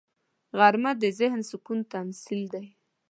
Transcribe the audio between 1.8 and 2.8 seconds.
تمثیل دی